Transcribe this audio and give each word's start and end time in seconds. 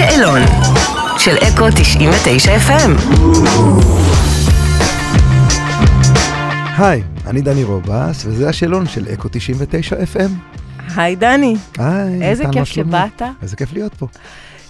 השאלון 0.00 0.40
של 1.18 1.36
אקו 1.36 1.66
99 1.74 2.56
FM. 2.56 2.90
היי, 6.78 7.02
אני 7.26 7.40
דני 7.40 7.64
רובס, 7.64 8.24
וזה 8.26 8.48
השאלון 8.48 8.86
של 8.86 9.06
אקו 9.14 9.28
99 9.32 9.96
FM. 9.96 10.30
היי 10.96 11.16
דני, 11.16 11.56
היי, 11.78 12.22
איזה 12.22 12.44
כיף? 12.52 12.64
שבאת. 12.64 13.22
איזה 13.42 13.56
כיף 13.56 13.72
להיות 13.72 13.94
פה. 13.94 14.06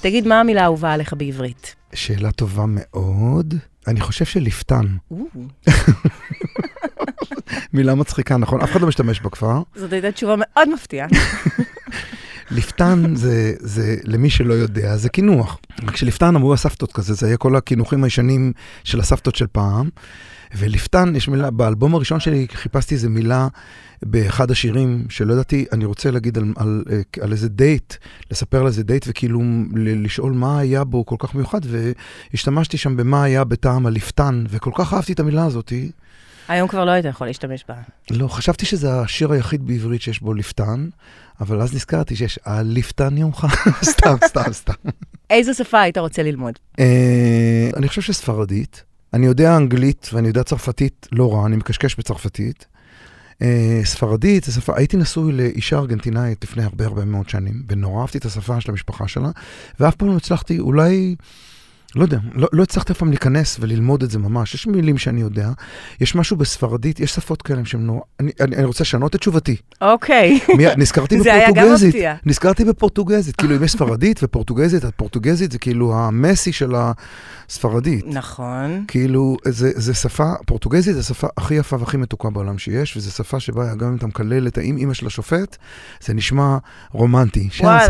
תגיד, 0.01 0.27
מה 0.27 0.41
המילה 0.41 0.62
האהובה 0.62 0.93
עליך 0.93 1.14
בעברית? 1.19 1.75
שאלה 1.95 2.33
טובה 2.33 2.65
מאוד. 2.67 3.55
אני 3.87 4.01
חושב 4.01 4.25
שלפתן, 4.25 4.87
מילה 7.75 7.95
מצחיקה, 7.95 8.37
נכון? 8.37 8.61
אף 8.61 8.71
אחד 8.73 8.81
לא 8.81 8.89
משתמש 8.89 9.21
בכפר. 9.21 9.63
זאת 9.75 9.93
הייתה 9.93 10.13
תשובה 10.13 10.35
מאוד 10.39 10.69
מפתיעה. 10.75 11.07
לפתן 12.51 13.15
זה, 13.15 13.55
זה, 13.59 13.96
למי 14.05 14.31
שלא 14.31 14.54
יודע, 14.54 14.96
זה 14.96 15.09
קינוח. 15.09 15.59
כשלפתן 15.93 16.36
אמרו 16.36 16.55
הסבתות 16.55 16.93
כזה, 16.93 17.14
זה 17.14 17.27
היה 17.27 17.36
כל 17.36 17.57
הקינוחים 17.57 18.05
הישנים 18.05 18.53
של 18.85 19.00
הסבתות 19.00 19.35
של 19.36 19.46
פעם. 19.53 19.89
ולפתן, 20.57 21.13
יש 21.17 21.29
מילה, 21.29 21.50
באלבום 21.50 21.95
הראשון 21.95 22.21
שלי 22.21 22.46
חיפשתי 22.53 22.95
איזה 22.95 23.08
מילה 23.08 23.49
באחד 24.03 24.50
השירים 24.50 25.05
שלא 25.08 25.32
ידעתי, 25.32 25.64
אני 25.72 25.85
רוצה 25.85 26.11
להגיד 26.11 26.39
על, 26.39 26.45
על, 26.57 26.85
על, 26.89 27.03
על 27.21 27.32
איזה 27.32 27.49
דייט, 27.49 27.95
לספר 28.31 28.61
על 28.61 28.67
איזה 28.67 28.83
דייט 28.83 29.05
וכאילו 29.08 29.41
ל- 29.75 30.05
לשאול 30.05 30.33
מה 30.33 30.58
היה 30.58 30.85
בו 30.85 31.07
כל 31.07 31.17
כך 31.19 31.35
מיוחד, 31.35 31.61
והשתמשתי 31.64 32.77
שם 32.77 32.97
במה 32.97 33.25
היה 33.25 33.44
בטעם 33.44 33.86
הלפתן, 33.86 34.44
וכל 34.48 34.70
כך 34.75 34.94
אהבתי 34.94 35.12
את 35.12 35.20
המילה 35.20 35.44
הזאתי. 35.44 35.91
היום 36.48 36.69
כבר 36.69 36.84
לא 36.84 36.91
היית 36.91 37.05
יכול 37.05 37.27
להשתמש 37.27 37.64
בה. 37.69 37.75
לא, 38.11 38.28
חשבתי 38.28 38.66
שזה 38.66 39.00
השיר 39.00 39.33
היחיד 39.33 39.66
בעברית 39.66 40.02
שיש 40.02 40.20
בו 40.20 40.34
לפתן, 40.34 40.88
אבל 41.41 41.61
אז 41.61 41.74
נזכרתי 41.74 42.16
שיש 42.16 42.38
הלפתן 42.44 43.19
יומך. 43.19 43.47
סתם, 43.91 44.16
סתם, 44.27 44.52
סתם. 44.52 44.72
איזו 45.30 45.55
שפה 45.55 45.80
היית 45.80 45.98
רוצה 45.98 46.22
ללמוד? 46.22 46.55
אה, 46.78 47.70
אני 47.77 47.88
חושב 47.88 48.02
שספרדית. 48.02 48.82
אני 49.14 49.27
יודע 49.27 49.56
אנגלית 49.56 50.10
ואני 50.12 50.28
יודע 50.28 50.42
צרפתית 50.42 51.08
לא 51.12 51.32
רע, 51.34 51.46
אני 51.46 51.56
מקשקש 51.56 51.96
בצרפתית. 51.96 52.66
אה, 53.42 53.80
ספרדית 53.84 54.44
זה 54.44 54.52
שפה, 54.52 54.72
הייתי 54.77 54.96
נשוי 54.96 55.33
לאישה 55.33 55.78
ארגנטינאית 55.78 56.44
לפני 56.44 56.64
הרבה 56.64 56.84
הרבה 56.84 57.05
מאוד 57.05 57.28
שנים, 57.28 57.62
ונורא 57.68 58.00
אהבתי 58.00 58.18
את 58.18 58.24
השפה 58.24 58.60
של 58.60 58.70
המשפחה 58.70 59.08
שלה, 59.08 59.30
ואף 59.80 59.94
פעם 59.94 60.08
לא 60.08 60.16
הצלחתי, 60.16 60.58
אולי, 60.58 61.16
לא 61.97 62.03
יודע, 62.03 62.19
לא, 62.34 62.48
לא 62.53 62.62
הצלחתי 62.62 62.92
אף 62.92 62.98
פעם 62.98 63.08
להיכנס 63.08 63.56
וללמוד 63.61 64.03
את 64.03 64.11
זה 64.11 64.19
ממש. 64.19 64.55
יש 64.55 64.67
מילים 64.67 64.98
שאני 64.98 65.20
יודע, 65.20 65.50
יש 66.00 66.14
משהו 66.14 66.36
בספרדית, 66.36 67.00
יש 67.00 67.14
שפות 67.14 67.42
כאלה 67.42 67.64
שהן 67.64 67.80
נורא... 67.80 68.00
אני, 68.20 68.33
אני, 68.41 68.56
אני 68.56 68.64
רוצה 68.64 68.84
לשנות 68.84 69.14
את 69.14 69.20
תשובתי. 69.20 69.56
אוקיי. 69.80 70.39
מיד, 70.56 70.78
נזכרתי 70.78 71.20
זה 71.20 71.34
היה 71.34 71.48
גם 71.48 71.55
בפורטוגזית. 71.55 71.89
מפתיע. 71.95 72.14
נזכרתי 72.27 72.64
בפורטוגזית. 72.64 73.36
כאילו, 73.36 73.56
אם 73.56 73.64
יש 73.64 73.72
ספרדית 73.72 74.20
ופורטוגזית, 74.22 74.84
הפורטוגזית 74.84 75.53
זה 75.53 75.58
כאילו 75.58 75.95
המסי 75.95 76.53
של 76.53 76.75
הספרדית. 76.77 78.05
נכון. 78.08 78.84
כאילו, 78.89 79.36
זה, 79.45 79.70
זה 79.75 79.95
שפה, 79.95 80.33
פורטוגזית 80.47 80.95
זה 80.95 81.00
השפה 81.00 81.27
הכי 81.36 81.55
יפה 81.55 81.77
והכי 81.80 81.97
מתוקה 81.97 82.30
בעולם 82.30 82.58
שיש, 82.58 82.97
וזו 82.97 83.11
שפה 83.11 83.41
שבה 83.41 83.75
גם 83.75 83.89
אם 83.89 83.97
אתה 83.97 84.06
מקלל 84.06 84.47
את 84.47 84.58
האם 84.58 84.77
אימא 84.77 84.95
של 84.95 85.06
השופט, 85.06 85.56
זה 86.00 86.14
נשמע 86.14 86.58
רומנטי. 86.92 87.48
וואלה. 87.67 87.86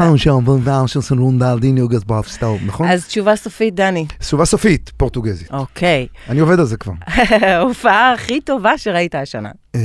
נכון? 2.66 2.88
אז 2.88 3.06
תשובה 3.06 3.36
סופית, 3.36 3.74
דני. 3.90 4.06
תשובה 4.18 4.44
סופית, 4.44 4.92
פורטוגזית. 4.96 5.50
אוקיי. 5.50 6.06
אני 6.28 6.40
עובד 6.40 6.60
על 6.60 6.66
זה 6.66 6.76
כבר. 6.76 6.92
ההופעה 7.46 8.12
הכי 8.12 8.40
טובה 8.40 8.78
שראית 8.78 9.14
השנה. 9.14 9.50
אה, 9.74 9.80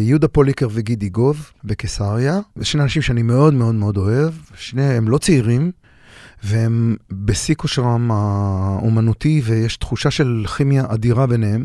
יהודה 0.00 0.28
פוליקר 0.28 0.68
וגידי 0.72 1.08
גוב 1.08 1.50
בקיסריה, 1.64 2.40
זה 2.56 2.64
שני 2.64 2.82
אנשים 2.82 3.02
שאני 3.02 3.22
מאוד 3.22 3.54
מאוד 3.54 3.74
מאוד 3.74 3.96
אוהב, 3.96 4.32
שניהם 4.54 5.08
לא 5.08 5.18
צעירים, 5.18 5.70
והם 6.44 6.96
בשיא 7.10 7.54
כושרם 7.54 8.10
האומנותי, 8.10 9.42
ויש 9.44 9.76
תחושה 9.76 10.10
של 10.10 10.44
כימיה 10.56 10.84
אדירה 10.88 11.26
ביניהם, 11.26 11.64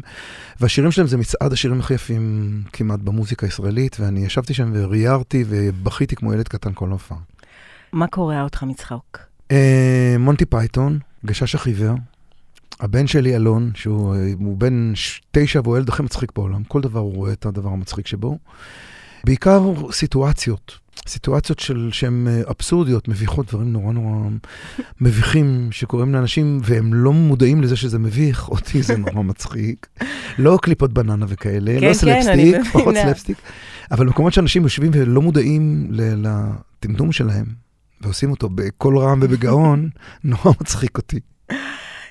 והשירים 0.59 0.91
שלהם 0.91 1.07
זה 1.07 1.17
מצעד 1.17 1.53
השירים 1.53 1.79
הכי 1.79 1.93
יפים 1.93 2.51
כמעט 2.73 2.99
במוזיקה 2.99 3.45
הישראלית, 3.45 3.97
ואני 3.99 4.25
ישבתי 4.25 4.53
שם 4.53 4.71
וריירתי 4.73 5.43
ובכיתי 5.47 6.15
כמו 6.15 6.33
ילד 6.33 6.47
קטן 6.47 6.71
כל 6.73 6.89
הופעה. 6.89 7.17
מה 7.93 8.07
קורע 8.07 8.41
אותך 8.41 8.63
מצחוק? 8.63 9.19
אה, 9.51 10.15
מונטי 10.19 10.45
פייתון, 10.45 10.99
גשש 11.25 11.55
החיוור. 11.55 11.95
הבן 12.79 13.07
שלי 13.07 13.35
אלון, 13.35 13.71
שהוא 13.75 14.15
אה, 14.15 14.33
בן 14.39 14.93
תשע 15.31 15.61
והוא 15.63 15.75
הילד 15.75 15.89
הכי 15.89 16.03
מצחיק 16.03 16.31
בעולם, 16.35 16.63
כל 16.63 16.81
דבר 16.81 16.99
הוא 16.99 17.15
רואה 17.15 17.33
את 17.33 17.45
הדבר 17.45 17.69
המצחיק 17.69 18.07
שבו. 18.07 18.37
בעיקר 19.23 19.73
סיטואציות, 19.91 20.77
סיטואציות 21.07 21.59
של 21.59 21.89
שהן 21.91 22.27
אה, 22.27 22.41
אבסורדיות, 22.49 23.07
מביכות, 23.07 23.47
דברים 23.47 23.73
נורא 23.73 23.93
נורא 23.93 24.29
מביכים 25.01 25.67
שקורים 25.71 26.13
לאנשים, 26.13 26.59
והם 26.63 26.93
לא 26.93 27.13
מודעים 27.13 27.61
לזה 27.61 27.75
שזה 27.75 27.99
מביך, 27.99 28.49
אותי 28.49 28.81
זה 28.81 28.97
נורא 28.97 29.21
מצחיק. 29.31 29.87
לא 30.37 30.59
קליפות 30.61 30.93
בננה 30.93 31.25
וכאלה, 31.29 31.71
כן, 31.79 31.87
לא 31.87 31.87
כן, 31.87 31.93
סלפסטיק. 31.93 32.55
פחות 32.73 32.95
סלפסטיק, 32.95 33.37
אבל 33.91 34.07
מקומות 34.07 34.33
שאנשים 34.33 34.63
יושבים 34.63 34.91
ולא 34.93 35.21
מודעים 35.21 35.87
לטמטום 35.91 37.11
שלהם, 37.11 37.45
ועושים 38.01 38.31
אותו 38.31 38.49
בקול 38.49 38.97
רם 38.97 39.19
ובגאון, 39.21 39.89
נורא 40.23 40.51
מצחיק 40.61 40.97
אותי. 40.97 41.19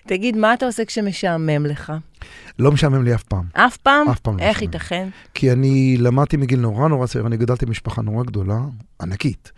תגיד, 0.07 0.37
מה 0.37 0.55
אתה 0.55 0.67
עושה 0.67 0.85
כשמשעמם 0.85 1.67
לך? 1.67 1.93
לא 2.59 2.73
משעמם 2.73 3.03
לי 3.05 3.15
אף 3.15 3.23
פעם. 3.23 3.45
אף 3.53 3.77
פעם? 3.77 4.09
אף 4.09 4.21
פעם 4.21 4.39
לא 4.39 4.43
איך 4.43 4.57
משעמם. 4.57 4.73
ייתכן? 4.73 5.09
כי 5.35 5.53
אני 5.53 5.97
למדתי 5.99 6.37
מגיל 6.37 6.61
נורא 6.61 6.89
נורא 6.89 7.07
צעיר, 7.07 7.27
אני 7.27 7.37
גדלתי 7.37 7.67
במשפחה 7.67 8.03
נורא 8.03 8.25
גדולה, 8.25 8.59
ענקית, 9.03 9.53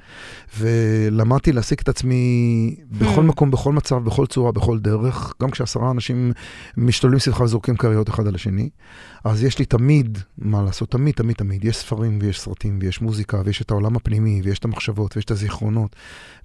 ולמדתי 0.58 1.52
להעסיק 1.52 1.82
את 1.82 1.88
עצמי 1.88 2.74
בכל 2.90 3.20
Hmm. 3.20 3.24
מקום, 3.24 3.50
בכל 3.50 3.72
מצב, 3.72 3.96
בכל 3.96 4.26
צורה, 4.26 4.52
בכל 4.52 4.78
דרך, 4.78 5.32
גם 5.42 5.50
כשעשרה 5.50 5.90
אנשים 5.90 6.32
משתוללים 6.76 7.18
סביבך 7.20 7.40
וזורקים 7.40 7.76
כריות 7.76 8.08
אחד 8.08 8.26
על 8.26 8.34
השני. 8.34 8.68
אז 9.24 9.42
יש 9.42 9.58
לי 9.58 9.64
תמיד 9.64 10.18
מה 10.38 10.62
לעשות, 10.62 10.90
תמיד, 10.90 11.14
תמיד, 11.14 11.36
תמיד. 11.36 11.64
יש 11.64 11.76
ספרים 11.76 12.18
ויש 12.22 12.40
סרטים 12.40 12.78
ויש 12.82 13.00
מוזיקה 13.02 13.42
ויש 13.44 13.62
את 13.62 13.70
העולם 13.70 13.96
הפנימי 13.96 14.40
ויש 14.44 14.58
את 14.58 14.64
המחשבות 14.64 15.16
ויש 15.16 15.24
את 15.24 15.30
הזיכרונות 15.30 15.96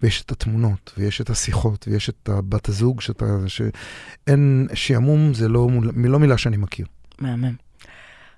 ויש 0.02 0.22
את 0.22 0.32
התמונות 0.32 0.94
ויש 0.98 1.22
את 1.22 1.30
השיחות 1.30 1.88
ויש 1.88 2.10
את 2.10 2.30
בת 2.50 2.70
הזוג 2.70 3.02
שאתה, 3.02 3.26
שאין, 3.48 4.68
שעמום 4.74 5.34
זה 5.34 5.48
לא, 5.50 5.70
מול- 5.70 5.92
לא 6.18 6.22
מילה 6.22 6.38
שאני 6.38 6.58
מכיר. 6.58 6.86
מהמם. 7.20 7.54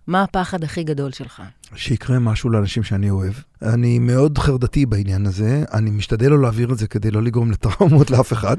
מה 0.08 0.24
הפחד 0.24 0.64
הכי 0.64 0.84
גדול 0.84 1.12
שלך? 1.12 1.42
שיקרה 1.76 2.20
משהו 2.20 2.50
לאנשים 2.50 2.84
שאני 2.84 3.10
אוהב. 3.10 3.34
אני 3.62 4.00
מאוד 4.00 4.38
חרדתי 4.38 4.86
בעניין 4.86 5.26
הזה, 5.26 5.64
אני 5.74 5.92
משתדל 5.92 6.30
לא 6.30 6.42
להעביר 6.42 6.72
את 6.72 6.78
זה 6.78 6.88
כדי 6.88 7.12
לא 7.12 7.24
לגרום 7.24 7.52
לטראומות 7.52 8.10
לאף 8.12 8.34
אחד, 8.34 8.58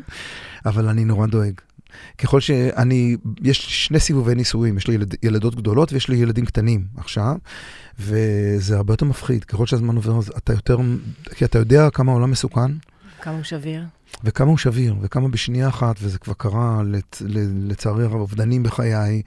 אבל 0.67 0.89
אני 0.89 1.05
נורא 1.05 1.27
דואג. 1.27 1.53
ככל 2.19 2.41
שאני, 2.41 3.17
יש 3.43 3.87
שני 3.87 4.01
סיבובי 4.01 4.35
נישואים, 4.35 4.77
יש 4.77 4.87
לי 4.87 4.95
ילד, 4.95 5.15
ילדות 5.23 5.55
גדולות 5.55 5.93
ויש 5.93 6.09
לי 6.09 6.17
ילדים 6.17 6.47
קטנים 6.47 6.85
עכשיו, 6.97 7.37
וזה 7.99 8.77
הרבה 8.77 8.93
יותר 8.93 9.07
מפחיד. 9.07 9.45
ככל 9.45 9.67
שהזמן 9.67 9.97
עובר, 9.97 10.19
אז 10.19 10.33
אתה 10.39 10.53
יותר, 10.53 10.79
כי 11.35 11.45
אתה 11.45 11.59
יודע 11.59 11.91
כמה 11.91 12.13
העולם 12.13 12.31
מסוכן, 12.31 12.73
כמה 13.23 13.35
הוא 13.35 13.43
שביר? 13.43 13.83
וכמה 14.25 14.49
הוא 14.51 14.59
שביר, 14.59 14.95
וכמה 15.03 15.29
בשנייה 15.29 15.69
אחת, 15.69 15.97
וזה 16.03 16.19
כבר 16.19 16.33
קרה, 16.37 16.81
לצ, 16.87 17.23
ל- 17.27 17.71
לצערי 17.73 18.05
הרב, 18.05 18.15
אובדנים 18.15 18.63
בחיי, 18.63 19.23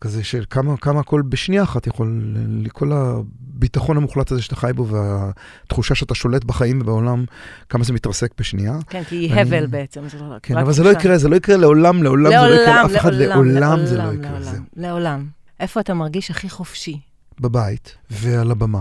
כזה 0.00 0.24
של 0.24 0.44
כמה, 0.50 0.76
כמה 0.76 1.00
הכל 1.00 1.22
בשנייה 1.28 1.62
אחת 1.62 1.86
יכול, 1.86 2.22
ל- 2.64 2.68
כל 2.68 2.92
הביטחון 2.92 3.96
המוחלט 3.96 4.32
הזה 4.32 4.42
שאתה 4.42 4.56
חי 4.56 4.70
בו, 4.74 4.86
והתחושה 4.86 5.94
שאתה 5.94 6.14
שולט 6.14 6.44
בחיים 6.44 6.80
ובעולם, 6.80 7.24
כמה 7.68 7.84
זה 7.84 7.92
מתרסק 7.92 8.30
בשנייה. 8.38 8.78
כן, 8.90 9.02
כי 9.04 9.16
היא 9.16 9.34
הבל 9.34 9.66
בעצם. 9.66 10.00
כן, 10.42 10.56
אבל 10.58 10.72
זה 10.72 10.82
לא. 10.84 10.90
יקרה, 10.90 11.18
זה 11.18 11.28
לא 11.28 11.36
יקרה 11.36 11.56
לעולם, 11.56 12.02
לעולם, 12.02 12.30
זה 12.30 12.48
לא 12.48 12.62
יקרה 12.62 12.82
לאף 12.82 12.96
אחד, 12.96 13.12
לעולם 13.14 13.86
זה 13.86 13.96
לא 13.98 14.12
יקרה. 14.12 14.38
לעולם. 14.76 15.26
איפה 15.60 15.80
אתה 15.80 15.94
מרגיש 15.94 16.30
הכי 16.30 16.50
חופשי? 16.50 17.00
בבית 17.40 17.94
ועל 18.10 18.50
הבמה. 18.50 18.80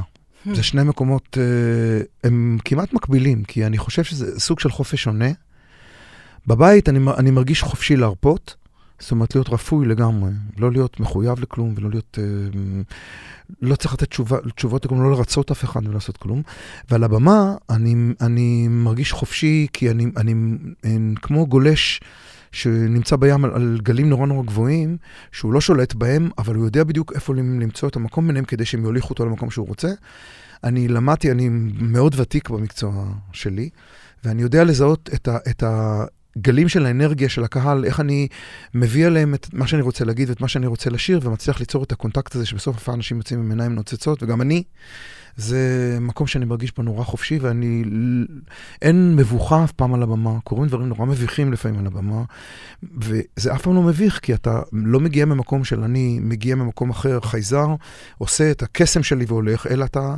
זה 0.54 0.64
שני 0.64 0.84
מקומות, 0.84 1.38
אה, 1.42 2.02
הם 2.24 2.58
כמעט 2.66 2.94
מקבילים, 2.94 3.44
כי 3.44 3.66
אני 3.66 3.78
חושב 3.78 4.04
שזה 4.04 4.40
סוג 4.40 4.60
של 4.60 4.72
חופש 4.72 5.04
שונה. 5.04 5.30
בבית 6.48 6.90
אני, 6.90 7.00
אני 7.18 7.32
מרגיש 7.32 7.62
חופשי 7.62 7.96
להרפות, 7.96 8.56
זאת 9.00 9.12
אומרת 9.12 9.36
להיות 9.36 9.50
רפוי 9.50 9.86
לגמרי, 9.86 10.32
לא 10.58 10.72
להיות 10.72 11.00
מחויב 11.00 11.40
לכלום 11.40 11.74
ולא 11.76 11.90
להיות, 11.90 12.20
אה, 12.22 12.60
לא 13.62 13.76
צריך 13.76 13.94
לתת 13.94 14.10
תשובה, 14.10 14.38
תשובות 14.56 14.86
לכלום, 14.86 15.04
לא 15.04 15.12
לרצות 15.12 15.52
אף 15.52 15.64
אחד 15.64 15.88
ולעשות 15.88 16.18
כלום. 16.18 16.42
ועל 16.90 17.04
הבמה 17.04 17.56
אני, 17.70 17.96
אני 18.22 18.68
מרגיש 18.68 19.12
חופשי, 19.12 19.68
כי 19.74 19.92
אני, 19.92 20.06
אני, 20.18 20.34
אני 20.84 21.16
כמו 21.22 21.48
גולש 21.48 22.02
שנמצא 22.56 23.16
בים 23.16 23.46
על, 23.46 23.52
על 23.54 23.80
גלים 23.84 24.10
נורא 24.10 24.28
נורא 24.28 24.46
גבוהים, 24.46 24.98
שהוא 25.32 25.54
לא 25.54 25.62
שולט 25.62 25.94
בהם, 25.94 26.30
אבל 26.38 26.56
הוא 26.56 26.66
יודע 26.66 26.84
בדיוק 26.84 27.14
איפה 27.16 27.34
למצוא 27.36 27.90
את 27.90 27.96
המקום 27.96 28.28
ביניהם 28.28 28.46
כדי 28.46 28.66
שהם 28.66 28.84
יוליכו 28.84 29.10
אותו 29.10 29.26
למקום 29.26 29.52
שהוא 29.52 29.68
רוצה. 29.68 29.90
אני 30.64 30.88
למדתי, 30.88 31.32
אני 31.32 31.50
מאוד 31.80 32.16
ותיק 32.20 32.50
במקצוע 32.50 33.06
שלי, 33.32 33.70
ואני 34.24 34.42
יודע 34.42 34.64
לזהות 34.64 35.10
את, 35.14 35.28
ה, 35.28 35.38
את 35.50 35.64
הגלים 36.38 36.70
של 36.70 36.86
האנרגיה 36.86 37.30
של 37.30 37.44
הקהל, 37.44 37.86
איך 37.86 38.00
אני 38.00 38.28
מביא 38.74 39.06
עליהם 39.06 39.34
את 39.34 39.54
מה 39.54 39.68
שאני 39.68 39.82
רוצה 39.82 40.06
להגיד 40.06 40.30
ואת 40.30 40.42
מה 40.42 40.48
שאני 40.48 40.68
רוצה 40.68 40.90
לשיר, 40.90 41.20
ומצליח 41.24 41.60
ליצור 41.60 41.84
את 41.84 41.92
ה 41.92 41.97
contact 41.97 42.36
הזה 42.36 42.46
שבסוף 42.46 42.78
אף 42.78 42.90
אנשים 42.90 43.18
יוצאים 43.18 43.40
עם 43.40 43.50
עיניים 43.50 43.76
נוצצות, 43.76 44.24
וגם 44.24 44.42
אני, 44.42 44.64
זה 45.38 45.98
מקום 46.02 46.28
שאני 46.28 46.46
מרגיש 46.46 46.76
בו 46.76 46.84
נורא 46.84 47.04
חופשי, 47.04 47.40
ואני... 47.42 47.84
אין 48.82 49.16
מבוכה 49.16 49.64
אף 49.64 49.72
פעם 49.72 49.94
על 49.94 50.04
הבמה, 50.04 50.40
קורים 50.44 50.68
דברים 50.68 50.88
נורא 50.88 51.06
מביכים 51.06 51.54
לפעמים 51.54 51.80
על 51.80 51.88
הבמה, 51.88 52.24
וזה 52.84 53.54
אף 53.54 53.62
פעם 53.62 53.76
לא 53.76 53.82
מביך, 53.82 54.20
כי 54.20 54.34
אתה 54.34 54.62
לא 54.72 55.00
מגיע 55.00 55.26
ממקום 55.26 55.64
של 55.64 55.84
אני 55.84 56.20
מגיע 56.22 56.56
ממקום 56.56 56.90
אחר, 56.90 57.20
חייזר, 57.22 57.68
עושה 58.18 58.52
את 58.52 58.64
הקסם 58.64 59.04
שלי 59.04 59.26
והולך, 59.28 59.68
אלא 59.68 59.86
אתה 59.86 60.16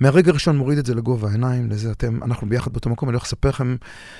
מהרגע 0.00 0.30
הראשון 0.30 0.56
מוריד 0.56 0.78
את 0.78 0.86
זה 0.86 0.94
לגובה 0.94 1.28
העיניים, 1.28 1.70
לזה 1.70 1.90
אתם, 1.90 2.22
אנחנו 2.22 2.48
ביחד 2.48 2.72
באותו 2.72 2.90
מקום, 2.90 3.08
אני 3.08 3.14
הולך 3.14 3.24
לספר 3.24 3.48
לכם 3.48 3.76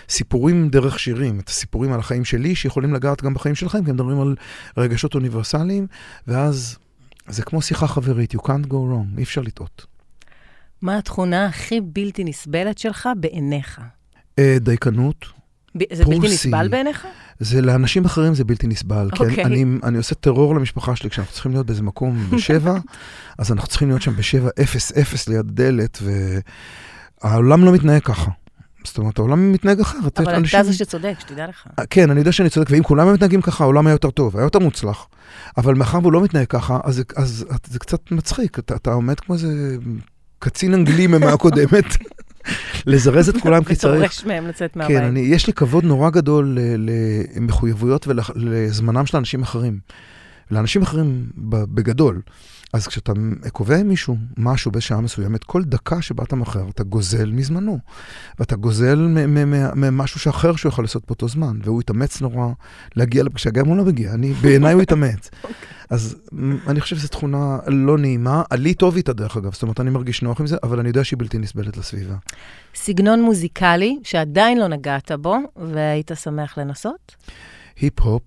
סיפורים 0.09 0.69
דרך 0.69 0.99
שירים, 0.99 1.41
את 1.41 1.49
הסיפורים 1.49 1.93
על 1.93 2.01
החיים 2.01 2.25
שלי, 2.25 2.55
שיכולים 2.55 2.95
לגעת 2.95 3.23
גם 3.23 3.35
בחיים 3.35 3.55
שלכם, 3.55 3.85
כי 3.85 3.91
הם 3.91 3.97
מדברים 3.97 4.21
על 4.21 4.37
רגשות 4.77 5.15
אוניברסליים, 5.15 5.87
ואז 6.27 6.79
זה 7.29 7.43
כמו 7.43 7.63
שיחה 7.63 7.87
חברית, 7.87 8.35
you 8.35 8.39
can't 8.39 8.67
go 8.67 8.73
wrong, 8.73 9.19
אי 9.19 9.23
אפשר 9.23 9.41
לטעות. 9.41 9.90
מה 10.83 10.99
התכונה 10.99 11.47
הכי 11.47 11.81
בלתי 11.81 12.25
נסבלת 12.25 12.79
שלך 12.79 13.09
בעיניך? 13.21 13.81
אה, 14.39 14.57
דייקנות. 14.61 15.27
ב- 15.77 15.95
זה 15.95 16.05
בלתי. 16.05 16.27
נסבל 16.29 16.69
בעיניך? 16.69 17.07
זה 17.41 17.61
לאנשים 17.61 18.05
אחרים 18.05 18.35
זה 18.35 18.45
בלתי 18.45 18.67
נסבל. 18.67 19.09
כי 19.15 19.23
אוקיי. 19.25 19.45
אני, 19.45 19.63
אני, 19.63 19.79
אני 19.85 19.99
עושה 19.99 20.15
טרור 20.15 20.55
למשפחה 20.55 20.97
שלי, 20.97 21.11
כשאנחנו 21.11 21.33
צריכים 21.35 21.53
להיות 21.53 21.67
באיזה 21.67 21.83
מקום 21.83 22.25
בשבע, 22.33 22.79
אז 23.39 23.53
אנחנו 23.53 23.69
צריכים 23.69 23.89
להיות 23.89 24.03
שם 24.03 24.17
בשבע 24.17 24.49
אפס 24.63 24.93
אפס 24.93 25.29
ליד 25.29 25.47
דלת, 25.47 25.99
והעולם 27.23 27.65
לא 27.65 27.73
מתנהג 27.73 28.03
ככה. 28.03 28.31
זאת 28.85 28.99
אומרת, 28.99 29.19
העולם 29.19 29.53
מתנהג 29.53 29.81
אחרת. 29.81 30.21
אבל 30.21 30.35
אנשים- 30.35 30.61
אתה 30.61 30.69
זה 30.69 30.75
שצודק, 30.75 31.15
שתדע 31.21 31.47
לך. 31.47 31.67
כן, 31.91 32.11
אני 32.11 32.19
יודע 32.21 32.33
שאני 32.33 32.51
צודק, 32.51 32.67
ואם 32.71 32.83
כולם 32.83 33.13
מתנהגים 33.15 33.43
ככה, 33.43 33.65
העולם 33.65 33.87
היה 33.87 33.95
יותר 33.95 34.11
טוב, 34.11 34.37
היה 34.37 34.45
יותר 34.45 34.59
מוצלח. 34.59 35.07
אבל 35.57 35.75
מאחר 35.75 35.99
והוא 35.99 36.13
לא 36.13 36.23
מתנהג 36.23 36.47
ככה, 36.47 36.79
אז, 36.85 37.03
אז, 37.17 37.47
אז 37.51 37.59
זה 37.69 37.79
קצת 37.79 38.11
מצחיק. 38.13 38.59
אתה, 38.59 38.75
אתה 38.77 38.93
עומד 38.93 39.21
כמו 39.21 39.35
איזה 39.35 39.77
קצין 40.41 40.75
אנגלי 40.75 41.07
ממאה 41.07 41.33
הקודמת, 41.33 41.85
לזרז 42.87 43.29
את 43.29 43.37
כולם 43.37 43.65
כי 43.65 43.75
צריך. 43.77 43.95
ודורש 43.95 44.25
מהם 44.25 44.47
לצאת 44.47 44.77
מהבית. 44.77 44.97
כן, 44.97 45.05
אני, 45.05 45.21
יש 45.21 45.47
לי 45.47 45.53
כבוד 45.53 45.85
נורא 45.85 46.11
גדול 46.11 46.59
למחויבויות 47.37 48.07
ולזמנם 48.09 49.07
של 49.07 49.17
אנשים 49.17 49.43
אחרים. 49.43 49.79
לאנשים 50.51 50.83
אחרים 50.83 51.27
בגדול. 51.47 52.21
אז 52.73 52.87
כשאתה 52.87 53.13
קובע 53.53 53.77
עם 53.77 53.89
מישהו 53.89 54.17
משהו 54.37 54.71
בשעה 54.71 55.01
מסוימת, 55.01 55.45
כל 55.45 55.65
דקה 55.65 56.03
שבה 56.03 56.25
אתה 56.25 56.37
מכר, 56.37 56.69
אתה 56.69 56.85
גוזל 56.85 57.31
מזמנו. 57.33 57.79
ואתה 58.39 58.57
גוזל 58.57 59.07
ממשהו 59.75 60.21
שאחר 60.21 60.57
שהוא 60.57 60.71
יכול 60.71 60.85
לעשות 60.85 61.07
באותו 61.07 61.29
זמן, 61.29 61.59
והוא 61.65 61.81
התאמץ 61.81 62.21
נורא 62.21 62.49
להגיע 62.97 63.23
לפגישה, 63.23 63.51
גם 63.51 63.67
הוא 63.67 63.77
לא 63.77 63.85
מגיע, 63.85 64.15
אני, 64.15 64.33
בעיניי 64.33 64.73
הוא 64.73 64.83
התאמץ. 64.83 65.31
אז 65.91 66.17
מ, 66.33 66.57
אני 66.69 66.81
חושב 66.81 66.97
שזו 66.97 67.09
תכונה 67.09 67.59
לא 67.67 67.99
נעימה, 67.99 68.43
לי 68.53 68.75
טוב 68.75 68.97
איתה 68.97 69.13
דרך 69.13 69.37
אגב, 69.37 69.53
זאת 69.53 69.63
אומרת, 69.63 69.81
אני 69.81 69.91
מרגיש 69.91 70.23
נוח 70.23 70.41
עם 70.41 70.47
זה, 70.47 70.57
אבל 70.63 70.79
אני 70.79 70.89
יודע 70.89 71.05
שהיא 71.05 71.19
בלתי 71.19 71.39
נסבלת 71.39 71.77
לסביבה. 71.77 72.17
סגנון 72.75 73.23
מוזיקלי 73.23 73.99
שעדיין 74.05 74.59
לא 74.59 74.69
נגעת 74.69 75.13
בו, 75.13 75.37
והיית 75.57 76.11
שמח 76.15 76.59
לנסות? 76.59 77.17
היפ-הופ, 77.77 78.23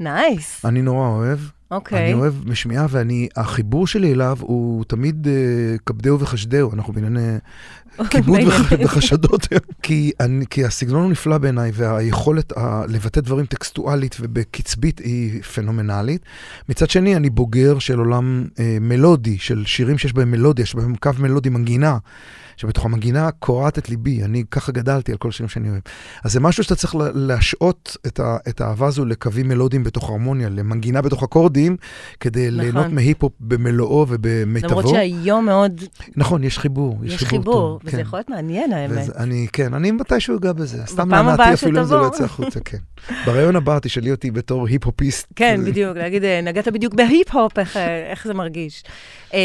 nice, 0.00 0.64
אני 0.64 0.82
נורא 0.82 1.08
אוהב. 1.08 1.38
אוקיי. 1.70 2.04
אני 2.04 2.14
אוהב 2.14 2.34
משמיעה, 2.46 2.86
ואני, 2.90 3.28
החיבור 3.36 3.86
שלי 3.86 4.12
אליו 4.12 4.36
הוא 4.40 4.84
תמיד 4.84 5.26
אה, 5.26 5.82
כבדהו 5.86 6.20
וחשדהו, 6.20 6.74
אנחנו 6.74 6.92
בענייני 6.92 7.36
כיבוד. 8.10 8.38
וחשדות. 8.84 9.46
כי, 9.82 10.12
אני, 10.20 10.46
כי 10.50 10.64
הסגנון 10.64 11.02
הוא 11.02 11.10
נפלא 11.10 11.38
בעיניי, 11.38 11.70
והיכולת 11.74 12.52
לבטא 12.88 13.20
דברים 13.20 13.46
טקסטואלית 13.46 14.16
ובקצבית 14.20 14.98
היא 14.98 15.42
פנומנלית. 15.42 16.22
מצד 16.68 16.90
שני, 16.90 17.16
אני 17.16 17.30
בוגר 17.30 17.78
של 17.78 17.98
עולם 17.98 18.44
uh, 18.48 18.60
מלודי, 18.80 19.38
של 19.38 19.62
שירים 19.66 19.98
שיש 19.98 20.12
בהם 20.12 20.30
מלודיה, 20.30 20.62
יש 20.62 20.74
בהם 20.74 20.94
קו 20.96 21.10
מלודי, 21.18 21.48
מנגינה. 21.48 21.98
שבתוך 22.60 22.84
המנגינה 22.84 23.30
קורעת 23.30 23.78
את 23.78 23.88
ליבי, 23.88 24.24
אני 24.24 24.44
ככה 24.50 24.72
גדלתי 24.72 25.12
על 25.12 25.18
כל 25.18 25.28
השירים 25.28 25.48
שאני 25.48 25.70
אוהב. 25.70 25.80
אז 26.24 26.32
זה 26.32 26.40
משהו 26.40 26.64
שאתה 26.64 26.74
צריך 26.74 26.94
לה- 26.94 27.10
להשעות 27.14 27.96
את, 28.06 28.20
ה, 28.20 28.36
את 28.48 28.60
האהבה 28.60 28.86
הזו 28.86 29.04
לקווים 29.04 29.48
מלודיים 29.48 29.84
בתוך 29.84 30.10
הרמוניה, 30.10 30.48
למנגינה 30.48 31.02
בתוך 31.02 31.22
אקורדים, 31.22 31.76
כדי 32.20 32.46
נכון. 32.46 32.60
ליהנות 32.60 32.86
מהיפ-הופ 32.92 33.32
במלואו 33.40 34.06
ובמיטבו. 34.08 34.68
למרות 34.68 34.88
שהיום 34.88 35.46
מאוד 35.46 35.80
נכון, 36.16 36.44
יש 36.44 36.58
חיבור, 36.58 36.98
יש, 37.02 37.14
יש 37.14 37.24
חיבור, 37.24 37.79
וזה 37.84 37.96
כן. 37.96 38.02
יכול 38.02 38.18
להיות 38.18 38.30
מעניין 38.30 38.72
האמת. 38.72 38.98
וזה, 39.02 39.12
אני, 39.16 39.46
כן, 39.52 39.74
אני 39.74 39.90
מתישהו 39.90 40.36
אגע 40.36 40.52
בזה. 40.52 40.86
סתם 40.86 41.08
בפעם 41.08 41.26
נענעתי 41.26 41.54
אפילו 41.54 41.80
אם 41.80 41.84
זה 41.84 41.94
לא. 41.94 42.06
יצא 42.06 42.24
החוצה, 42.24 42.60
כן. 42.60 42.78
ברעיון 43.26 43.56
הבא 43.56 43.78
תשאלי 43.78 44.10
אותי 44.10 44.30
בתור 44.30 44.66
היפ-הופיסט. 44.66 45.26
כן, 45.36 45.60
בדיוק, 45.64 45.96
להגיד, 45.96 46.24
אה, 46.24 46.40
נגעת 46.40 46.68
בדיוק 46.68 46.94
בהיפ-הופ, 46.94 47.58
איך, 47.58 47.76
אה, 47.76 48.10
איך 48.10 48.26
זה 48.26 48.34
מרגיש. 48.34 48.82
אמ, 49.34 49.38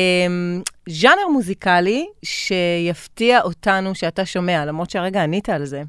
ז'אנר 0.89 1.27
מוזיקלי 1.33 2.05
שיפתיע 2.25 3.41
אותנו 3.41 3.95
שאתה 3.95 4.25
שומע, 4.25 4.65
למרות 4.65 4.89
שהרגע 4.89 5.23
ענית 5.23 5.49
על 5.49 5.65
זה. 5.65 5.83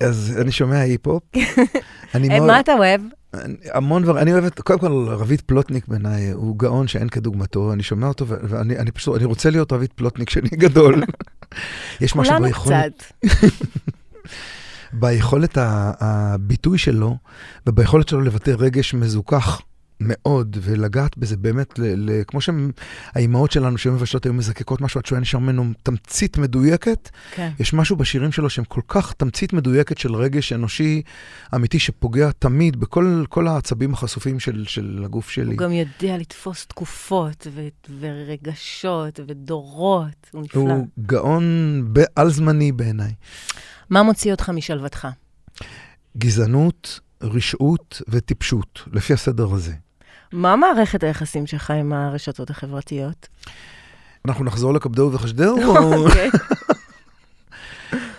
אז 0.00 0.38
אני 0.40 0.52
שומע 0.52 0.78
היפ-הופ. 0.78 1.22
מה 2.46 2.60
אתה 2.60 2.74
אוהב? 2.74 3.00
המון 3.72 4.02
דברים, 4.02 4.22
אני 4.22 4.32
אוהב 4.32 4.44
את, 4.44 4.60
קודם 4.60 4.78
כל, 4.78 5.06
רביד 5.08 5.40
פלוטניק 5.40 5.88
בעיניי 5.88 6.30
הוא 6.30 6.58
גאון 6.58 6.86
שאין 6.86 7.08
כדוגמתו, 7.08 7.72
אני 7.72 7.82
שומע 7.82 8.06
אותו 8.06 8.26
ואני 8.28 8.78
אני 8.78 8.90
פשוט, 8.90 9.16
אני 9.16 9.24
רוצה 9.24 9.50
להיות 9.50 9.72
רביד 9.72 9.90
פלוטניק 9.94 10.28
כשאני 10.28 10.48
גדול. 10.64 11.02
יש 12.00 12.16
משהו 12.16 12.34
כולנו 12.34 12.46
ביכולת, 12.46 13.12
קצת. 13.26 13.44
ביכולת 14.92 15.58
הביטוי 15.60 16.78
שלו 16.78 17.16
וביכולת 17.66 18.08
שלו 18.08 18.20
לבטא 18.20 18.54
רגש 18.58 18.94
מזוכח 18.94 19.60
מאוד 20.04 20.56
ולגעת 20.60 21.18
בזה 21.18 21.36
באמת, 21.36 21.78
ל- 21.78 22.10
ל- 22.10 22.22
כמו 22.26 22.40
שהאימהות 22.40 23.50
שלנו 23.50 23.78
שהיו 23.78 23.92
מבשלות 23.92 24.24
היו 24.24 24.32
מזקקות 24.34 24.80
משהו 24.80 24.98
עד 24.98 25.06
שהוא 25.06 25.16
היה 25.16 25.20
נשאר 25.20 25.40
ממנו 25.40 25.72
תמצית 25.82 26.38
מדויקת, 26.38 27.10
כן. 27.34 27.50
יש 27.60 27.74
משהו 27.74 27.96
בשירים 27.96 28.32
שלו 28.32 28.50
שהם 28.50 28.64
כל 28.64 28.80
כך 28.88 29.12
תמצית 29.12 29.52
מדויקת 29.52 29.98
של 29.98 30.14
רגש 30.14 30.52
אנושי 30.52 31.02
אמיתי 31.54 31.78
שפוגע 31.78 32.30
תמיד 32.38 32.80
בכל 32.80 33.24
כל 33.28 33.48
העצבים 33.48 33.94
החשופים 33.94 34.40
של, 34.40 34.64
של 34.68 35.02
הגוף 35.04 35.30
שלי. 35.30 35.50
הוא 35.50 35.56
גם 35.56 35.72
יודע 35.72 36.18
לתפוס 36.18 36.66
תקופות 36.66 37.46
ו- 37.54 37.68
ורגשות 38.00 39.20
ודורות, 39.26 40.30
הוא 40.32 40.42
נפלא. 40.42 40.60
הוא 40.60 40.86
גאון 41.06 41.44
על-זמני 42.16 42.72
בעיניי. 42.72 43.12
מה 43.90 44.02
מוציא 44.02 44.32
אותך 44.32 44.50
משלוותך? 44.50 45.08
גזענות, 46.18 47.00
רשעות 47.22 48.02
וטיפשות, 48.08 48.82
לפי 48.92 49.12
הסדר 49.12 49.52
הזה. 49.52 49.72
מה 50.34 50.56
מערכת 50.56 51.02
היחסים 51.02 51.46
שלך 51.46 51.70
עם 51.70 51.92
הרשתות 51.92 52.50
החברתיות? 52.50 53.28
אנחנו 54.26 54.44
נחזור 54.44 54.74
לכבדהו 54.74 55.12
וחשדהו? 55.12 55.62
או- 55.76 56.06
אוקיי. 56.06 56.30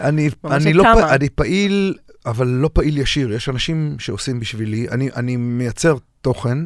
אני, 0.02 0.30
אני, 0.52 0.74
לא, 0.74 1.14
אני 1.14 1.30
פעיל, 1.30 1.96
אבל 2.26 2.48
לא 2.48 2.70
פעיל 2.74 2.98
ישיר. 2.98 3.34
יש 3.34 3.50
אנשים 3.50 3.96
שעושים 4.00 4.40
בשבילי. 4.40 4.90
אני, 4.90 5.10
אני 5.16 5.36
מייצר 5.38 5.96
תוכן 6.22 6.58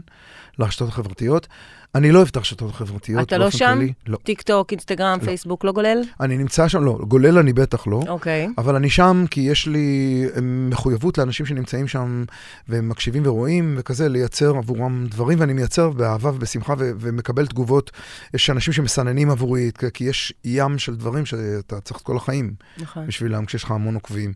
לרשתות 0.60 0.90
החברתיות. 0.90 1.48
אני 1.96 2.12
לא 2.12 2.18
אוהב 2.18 2.28
את 2.32 2.36
הרשתות 2.36 2.70
החברתיות 2.70 3.28
אתה 3.28 3.38
לא 3.38 3.50
שם? 3.50 3.74
כללי. 3.76 3.94
לא. 4.08 4.18
טיק 4.24 4.42
טוק, 4.42 4.72
אינסטגרם, 4.72 5.18
לא. 5.22 5.26
פייסבוק, 5.26 5.64
לא 5.64 5.72
גולל? 5.72 6.02
אני 6.20 6.38
נמצא 6.38 6.68
שם, 6.68 6.84
לא, 6.84 7.00
גולל 7.08 7.38
אני 7.38 7.54
בטח 7.54 7.88
לא. 7.88 8.02
אוקיי. 8.08 8.48
אבל 8.58 8.76
אני 8.76 8.90
שם 8.90 9.26
כי 9.32 9.42
יש 9.42 9.68
לי 9.68 10.24
אה, 10.36 10.42
מחויבות 10.42 11.18
לאנשים 11.18 11.46
שנמצאים 11.46 11.88
שם 11.88 12.24
והם 12.68 12.90
מקשיבים 12.90 13.24
ורואים 13.26 13.76
וכזה, 13.78 14.10
לייצר 14.10 14.56
עבורם 14.58 15.06
דברים, 15.10 15.40
ואני 15.40 15.54
מייצר 15.54 15.90
באהבה 15.90 16.30
ובשמחה 16.30 16.74
ו- 16.78 16.92
ומקבל 17.00 17.48
תגובות. 17.48 17.92
יש 18.34 18.50
אנשים 18.50 18.74
שמסננים 18.74 19.30
עבורי, 19.30 19.72
כי- 19.94 20.04
יש 20.04 20.34
ים 20.46 20.78
של 20.78 20.96
דברים 20.96 21.26
שאתה 21.26 21.82
צריך 21.82 22.00
את 22.00 22.06
כל 22.06 22.18
החיים 22.18 22.54
נכון. 22.78 23.08
בשבילם 23.08 23.46
כשיש 23.46 23.64
לך 23.64 23.72
המון 23.72 23.96
עוקבים. 23.96 24.34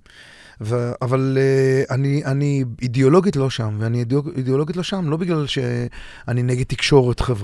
ו- 0.61 0.91
אבל 1.01 1.37
uh, 1.87 1.93
אני, 1.93 2.25
אני 2.25 2.63
אידיאולוגית 2.81 3.35
לא 3.35 3.49
שם, 3.49 3.77
ואני 3.79 3.99
אידיאולוג, 3.99 4.29
אידיאולוגית 4.37 4.77
לא 4.77 4.83
שם, 4.83 5.09
לא 5.09 5.17
בגלל 5.17 5.47
שאני 5.47 6.43
נגד 6.43 6.63
תקשורת 6.63 7.19
חברתית. 7.19 7.42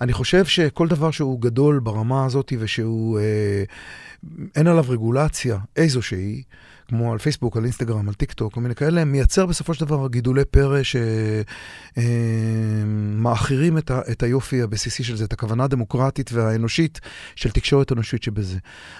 אני 0.00 0.12
חושב 0.12 0.44
שכל 0.44 0.88
דבר 0.88 1.10
שהוא 1.10 1.40
גדול 1.40 1.78
ברמה 1.78 2.24
הזאת 2.24 2.52
ושהוא, 2.58 3.20
uh, 3.20 4.26
אין 4.56 4.66
עליו 4.66 4.84
רגולציה 4.88 5.58
איזושהי, 5.76 6.42
כמו 6.90 7.12
על 7.12 7.18
פייסבוק, 7.18 7.56
על 7.56 7.64
אינסטגרם, 7.64 8.08
על 8.08 8.14
טיק 8.14 8.32
טוק, 8.32 8.54
כל 8.54 8.60
מיני 8.60 8.74
כאלה, 8.74 9.04
מייצר 9.04 9.46
בסופו 9.46 9.74
של 9.74 9.84
דבר 9.84 10.08
גידולי 10.08 10.44
פרא 10.44 10.78
שמאכירים 11.96 13.78
את, 13.78 13.90
ה- 13.90 14.00
את 14.12 14.22
היופי 14.22 14.62
הבסיסי 14.62 15.04
של 15.04 15.16
זה, 15.16 15.24
את 15.24 15.32
הכוונה 15.32 15.64
הדמוקרטית 15.64 16.32
והאנושית 16.32 17.00
של 17.36 17.50
תקשורת 17.50 17.92
אנושית 17.92 18.22
שבזה. 18.22 18.58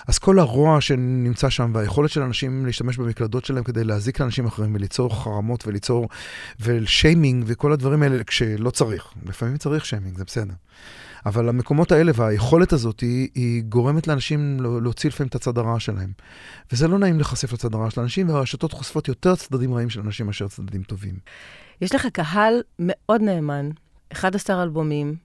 אז 0.09 0.19
כל 0.19 0.39
הרוע 0.39 0.81
שנמצא 0.81 1.51
שם 1.51 1.71
והיכולת 1.75 2.11
של 2.11 2.23
אנשים 2.23 2.67
להשתמש 2.67 2.99
במקלדות 2.99 3.45
שלהם 3.45 3.65
כדי 3.65 3.85
להזיק 3.85 4.21
לאנשים 4.21 4.47
אחרים 4.47 4.75
וליצור 4.75 5.23
חרמות 5.23 5.67
וליצור 5.67 6.09
ושיימינג 6.61 7.45
וכל 7.47 7.73
הדברים 7.73 8.03
האלה 8.03 8.25
כשלא 8.25 8.71
צריך. 8.71 9.05
לפעמים 9.27 9.57
צריך 9.57 9.87
שיימינג, 9.87 10.19
זה 10.19 10.25
בסדר. 10.25 10.55
אבל 11.27 11.49
המקומות 11.49 11.93
האלה 11.93 12.13
והיכולת 12.15 12.73
הזאת 12.73 13.01
היא, 13.01 13.29
היא 13.35 13.63
גורמת 13.63 14.07
לאנשים 14.07 14.61
לא- 14.61 14.83
להוציא 14.83 15.11
לפעמים 15.11 15.29
את 15.29 15.35
הצד 15.35 15.59
הרע 15.59 15.81
שלהם. 15.81 16.13
וזה 16.73 16.89
לא 16.89 16.99
נעים 16.99 17.17
להיחשף 17.17 17.53
לצד 17.53 17.75
הרע 17.75 17.91
של 17.91 18.01
אנשים, 18.01 18.29
והרשתות 18.29 18.73
חושפות 18.73 19.09
יותר 19.09 19.37
צדדים 19.37 19.75
רעים 19.75 19.91
של 19.91 20.01
אנשים 20.01 20.27
מאשר 20.27 20.49
צדדים 20.49 20.83
טובים. 20.83 21.15
יש 21.81 21.95
לך 21.95 22.07
קהל 22.07 22.63
מאוד 22.79 23.23
נאמן, 23.23 23.71
11 24.13 24.63
אלבומים, 24.63 25.17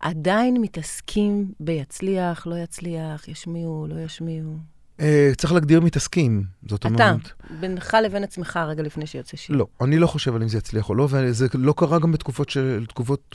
עדיין 0.00 0.56
מתעסקים 0.60 1.52
ביצליח, 1.60 2.46
לא 2.46 2.54
יצליח, 2.58 3.28
ישמיעו, 3.28 3.86
לא 3.88 4.00
ישמיעו. 4.00 4.77
אה, 5.00 5.30
צריך 5.36 5.52
להגדיר 5.52 5.80
מתעסקים, 5.80 6.42
זאת 6.68 6.80
אתה, 6.80 6.88
אומרת. 6.88 7.32
בינך 7.60 7.96
לבין 8.04 8.24
עצמך 8.24 8.60
רגע 8.68 8.82
לפני 8.82 9.06
שיוצא 9.06 9.36
שיר. 9.36 9.56
לא, 9.56 9.66
אני 9.80 9.98
לא 9.98 10.06
חושב 10.06 10.34
על 10.34 10.42
אם 10.42 10.48
זה 10.48 10.58
יצליח 10.58 10.88
או 10.88 10.94
לא, 10.94 11.08
וזה 11.10 11.46
לא 11.54 11.74
קרה 11.76 11.98
גם 11.98 12.12
בתקופות, 12.12 12.48
של, 12.48 12.84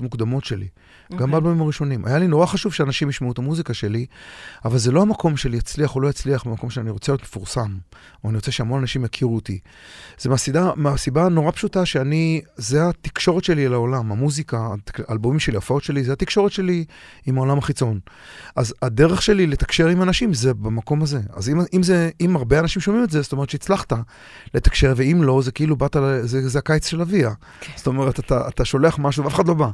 מוקדמות 0.02 0.46
שלי. 0.46 0.68
גם 1.12 1.20
אוקיי. 1.20 1.32
באלבומים 1.32 1.62
הראשונים. 1.62 2.06
היה 2.06 2.20
לי 2.20 2.28
נורא 2.28 2.46
חשוב 2.46 2.74
שאנשים 2.74 3.10
ישמעו 3.10 3.32
את 3.32 3.38
המוזיקה 3.38 3.74
שלי, 3.74 4.06
אבל 4.66 4.78
זה 4.78 4.92
לא 4.92 5.02
המקום 5.02 5.38
של 5.38 5.54
יצליח 5.54 5.96
או 5.96 6.02
לא 6.02 6.08
יצליח, 6.08 6.44
במקום 6.44 6.70
שאני 6.70 6.90
רוצה 6.90 7.12
להיות 7.12 7.22
מפורסם, 7.22 7.78
או 8.24 8.30
אני 8.30 8.36
רוצה 8.36 8.52
שהמון 8.52 8.80
אנשים 8.80 9.06
יכירו 9.06 9.36
אותי. 9.36 9.60
זה 10.20 10.30
מהסיבה, 10.30 10.72
מהסיבה 10.76 11.26
הנורא 11.26 11.52
פשוטה 11.52 11.86
שאני, 11.86 12.42
זה 12.56 12.90
התקשורת 12.90 13.44
שלי 13.44 13.66
אל 13.66 13.74
העולם, 13.74 14.12
המוזיקה, 14.12 14.68
האלבומים 15.08 15.40
שלי, 15.40 15.56
ההופעות 15.56 15.84
שלי, 15.84 16.04
זה 16.04 16.14
התקשורת 16.14 16.52
שלי 16.52 16.86
עם 17.26 17.38
העולם 17.38 17.58
החיצון. 17.58 18.00
אז 18.56 18.74
הדרך 18.82 19.22
שלי 19.22 19.48
לתקשר 19.48 19.88
עם 19.88 20.02
אנשים 20.02 20.34
זה 20.34 20.54
במקום 20.54 21.02
הזה. 21.02 21.20
אז 21.34 21.50
אם, 21.54 21.60
אם, 21.74 21.84
זה, 21.84 22.10
אם 22.22 22.36
הרבה 22.36 22.60
אנשים 22.60 22.82
שומעים 22.82 23.04
את 23.04 23.10
זה, 23.10 23.22
זאת 23.22 23.32
אומרת 23.32 23.50
שהצלחת 23.50 23.94
לתקשר, 24.54 24.94
ואם 24.96 25.24
לא, 25.24 25.42
זה 25.44 25.52
כאילו 25.52 25.76
באת, 25.76 25.96
זה, 26.22 26.50
זה 26.50 26.60
הקיץ 26.60 26.88
של 26.88 27.02
אביה. 27.02 27.32
זאת 27.76 27.88
אומרת, 27.88 28.20
אתה, 28.20 28.48
אתה 28.48 28.66
שולח 28.66 29.00
משהו 29.00 29.24
ואף 29.24 29.34
אחד 29.34 29.48
לא 29.48 29.54
בא. 29.54 29.68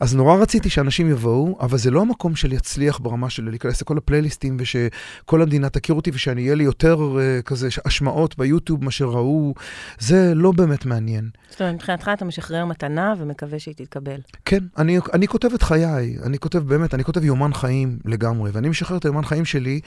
אז 0.00 0.14
נורא 0.14 0.36
רציתי 0.36 0.70
שאנשים 0.70 1.10
יבואו, 1.10 1.56
אבל 1.60 1.78
זה 1.78 1.90
לא 1.90 2.00
המקום 2.00 2.36
של 2.36 2.52
יצליח 2.52 2.98
ברמה 2.98 3.30
של 3.30 3.50
להיכנס 3.50 3.82
לכל 3.82 3.98
הפלייליסטים 3.98 4.56
ושכל 4.60 5.42
המדינה 5.42 5.68
תכיר 5.68 5.94
אותי 5.94 6.10
ושאני 6.14 6.42
אהיה 6.42 6.54
לי 6.54 6.64
יותר 6.64 6.98
uh, 6.98 7.42
כזה 7.42 7.68
השמעות 7.84 8.38
ביוטיוב 8.38 8.84
מאשר 8.84 9.04
ראו, 9.04 9.54
זה 9.98 10.32
לא 10.34 10.52
באמת 10.52 10.86
מעניין. 10.86 11.30
זאת 11.50 11.60
אומרת, 11.60 11.74
מבחינתך 11.74 12.10
אתה 12.12 12.24
משחרר 12.24 12.64
מתנה 12.64 13.14
ומקווה 13.18 13.58
שהיא 13.58 13.74
תתקבל. 13.74 14.20
כן, 14.44 14.64
אני, 14.78 14.98
אני 15.12 15.28
כותב 15.28 15.48
את 15.54 15.62
חיי, 15.62 16.16
אני 16.22 16.38
כותב 16.38 16.58
באמת, 16.58 16.94
אני 16.94 17.04
כותב 17.04 17.24
יומן 17.24 17.54
חיים 17.54 17.98
לגמרי, 18.04 18.50
ואני 18.50 18.68
משחרר 18.68 18.96
את 18.96 19.04
היומן 19.04 19.24
חיים 19.24 19.44
שלי 19.44 19.80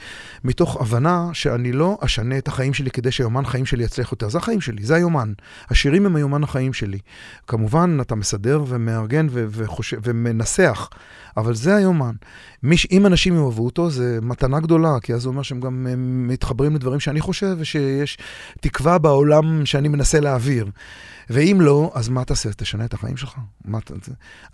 מתוך 0.44 0.80
הבנה 0.80 1.28
שאני 1.32 1.72
לא 1.72 1.98
אשנה 2.00 2.38
את 2.38 2.48
החיים 2.48 2.74
שלי 2.74 2.90
כדי 2.90 3.10
שהיומן 3.10 3.44
חיים 3.44 3.66
שלי 3.66 3.84
יצליח 3.84 4.12
יותר. 4.12 4.28
זה 4.28 4.38
החיים 4.38 4.60
שלי, 4.60 4.84
זה 4.84 4.94
היומן. 4.94 5.32
השירים 5.68 6.06
הם 6.06 6.16
היומן 6.16 6.44
החיים 6.44 6.72
שלי. 6.72 6.98
כמובן, 7.46 7.98
אתה 8.00 8.14
מסדר 8.14 8.64
ומארגן 8.68 9.26
וחושב, 9.30 10.01
ומנסח, 10.02 10.88
אבל 11.36 11.54
זה 11.54 11.76
היומן. 11.76 12.14
מיש, 12.62 12.86
אם 12.90 13.06
אנשים 13.06 13.34
יאהבו 13.34 13.64
אותו, 13.64 13.90
זה 13.90 14.18
מתנה 14.22 14.60
גדולה, 14.60 15.00
כי 15.02 15.14
אז 15.14 15.22
זה 15.22 15.28
אומר 15.28 15.42
שהם 15.42 15.60
גם 15.60 15.86
מתחברים 16.28 16.74
לדברים 16.74 17.00
שאני 17.00 17.20
חושב, 17.20 17.56
ושיש 17.58 18.18
תקווה 18.60 18.98
בעולם 18.98 19.66
שאני 19.66 19.88
מנסה 19.88 20.20
להעביר. 20.20 20.66
ואם 21.30 21.58
לא, 21.60 21.92
אז 21.94 22.08
מה 22.08 22.24
תעשה? 22.24 22.52
תשנה 22.52 22.84
את 22.84 22.94
החיים 22.94 23.16
שלך? 23.16 23.34
מה 23.64 23.78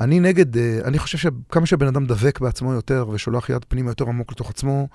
אני 0.00 0.21
נגד, 0.21 0.57
אה, 0.57 0.78
אני 0.85 0.99
חושב 0.99 1.19
שכמה 1.19 1.67
שבן 1.67 1.87
אדם 1.87 2.07
דבק 2.07 2.40
בעצמו 2.40 2.73
יותר, 2.73 3.09
ושולח 3.09 3.50
יד 3.50 3.64
פנימה 3.69 3.90
יותר 3.90 4.05
עמוק 4.05 4.33
לתוך 4.33 4.50
עצמו, 4.50 4.88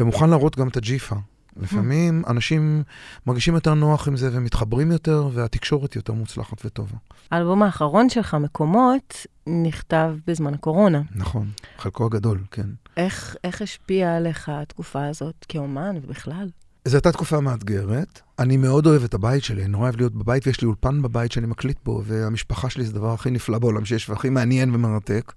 ומוכן 0.00 0.30
להראות 0.30 0.58
גם 0.58 0.68
את 0.68 0.76
הג'יפה. 0.76 1.16
לפעמים 1.56 2.22
אנשים 2.26 2.82
מרגישים 3.26 3.54
יותר 3.54 3.74
נוח 3.74 4.08
עם 4.08 4.16
זה 4.16 4.30
ומתחברים 4.32 4.92
יותר, 4.92 5.28
והתקשורת 5.32 5.96
יותר 5.96 6.12
מוצלחת 6.12 6.64
וטובה. 6.64 6.96
האלבום 7.30 7.62
האחרון 7.62 8.08
שלך, 8.08 8.34
מקומות, 8.34 9.26
נכתב 9.46 10.16
בזמן 10.26 10.54
הקורונה. 10.54 11.02
נכון, 11.14 11.50
חלקו 11.78 12.06
הגדול, 12.06 12.38
כן. 12.50 12.66
איך, 12.96 13.36
איך 13.44 13.62
השפיעה 13.62 14.16
עליך 14.16 14.48
התקופה 14.48 15.06
הזאת 15.06 15.44
כאומן 15.48 15.96
ובכלל? 16.02 16.48
זו 16.84 16.96
הייתה 16.96 17.12
תקופה 17.12 17.40
מאתגרת. 17.40 18.20
אני 18.38 18.56
מאוד 18.56 18.86
אוהב 18.86 19.04
את 19.04 19.14
הבית 19.14 19.44
שלי, 19.44 19.62
אני 19.62 19.70
נורא 19.70 19.84
אוהב 19.84 19.96
להיות 19.96 20.14
בבית, 20.14 20.46
ויש 20.46 20.60
לי 20.60 20.66
אולפן 20.66 21.02
בבית 21.02 21.32
שאני 21.32 21.46
מקליט 21.46 21.78
בו, 21.84 22.02
והמשפחה 22.04 22.70
שלי 22.70 22.84
זה 22.84 22.90
הדבר 22.90 23.12
הכי 23.12 23.30
נפלא 23.30 23.58
בעולם 23.58 23.84
שיש, 23.84 24.10
והכי 24.10 24.30
מעניין 24.30 24.74
ומרתק. 24.74 25.32